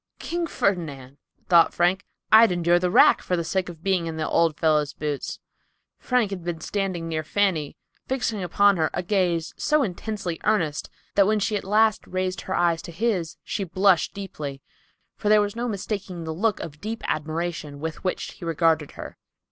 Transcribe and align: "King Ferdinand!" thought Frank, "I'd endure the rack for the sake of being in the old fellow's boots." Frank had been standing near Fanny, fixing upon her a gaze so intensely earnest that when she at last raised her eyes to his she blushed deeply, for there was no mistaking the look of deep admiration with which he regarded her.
"King 0.17 0.47
Ferdinand!" 0.47 1.17
thought 1.47 1.75
Frank, 1.75 2.07
"I'd 2.31 2.51
endure 2.51 2.79
the 2.79 2.89
rack 2.89 3.21
for 3.21 3.37
the 3.37 3.43
sake 3.43 3.69
of 3.69 3.83
being 3.83 4.07
in 4.07 4.17
the 4.17 4.27
old 4.27 4.57
fellow's 4.57 4.93
boots." 4.95 5.39
Frank 5.99 6.31
had 6.31 6.43
been 6.43 6.59
standing 6.59 7.07
near 7.07 7.21
Fanny, 7.23 7.77
fixing 8.07 8.41
upon 8.41 8.77
her 8.77 8.89
a 8.95 9.03
gaze 9.03 9.53
so 9.57 9.83
intensely 9.83 10.39
earnest 10.43 10.89
that 11.13 11.27
when 11.27 11.39
she 11.39 11.55
at 11.55 11.63
last 11.63 12.07
raised 12.07 12.41
her 12.41 12.55
eyes 12.55 12.81
to 12.81 12.91
his 12.91 13.37
she 13.43 13.63
blushed 13.63 14.15
deeply, 14.15 14.63
for 15.17 15.29
there 15.29 15.39
was 15.39 15.55
no 15.55 15.67
mistaking 15.67 16.23
the 16.23 16.33
look 16.33 16.59
of 16.61 16.81
deep 16.81 17.03
admiration 17.07 17.79
with 17.79 18.03
which 18.03 18.31
he 18.31 18.43
regarded 18.43 18.93
her. 18.93 19.19